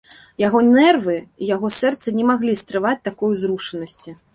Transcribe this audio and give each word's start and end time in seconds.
Яго 0.47 0.61
нервы, 0.77 1.17
яго 1.55 1.71
сэрца 1.79 2.17
не 2.19 2.23
маглі 2.33 2.59
стрываць 2.67 2.99
такой 3.11 3.29
узрушанасці. 3.41 4.23